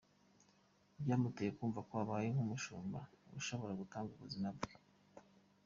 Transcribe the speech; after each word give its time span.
Byamuteye 1.01 1.51
kumva 1.57 1.79
ko 1.87 1.93
abaye 2.03 2.27
nk’umushumba 2.33 2.99
ushobora 3.39 3.73
gutanga 3.81 4.09
ubuzima 4.13 4.47
bwe. 4.57 4.71